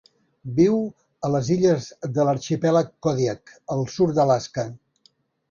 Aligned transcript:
Viu 0.59 0.77
a 1.29 1.29
les 1.33 1.51
illes 1.55 1.89
de 2.15 2.25
l'Arxipèlag 2.29 2.91
Kodiak 3.09 3.53
al 3.77 3.87
sud 3.99 4.17
d'Alaska. 4.19 4.67